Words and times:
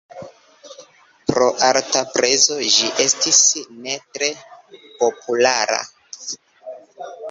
Pro 1.31 1.49
alta 1.67 2.01
prezo 2.15 2.59
ĝi 2.79 2.91
estis 3.05 3.45
ne 3.85 3.97
tre 4.17 4.33
populara. 4.75 5.83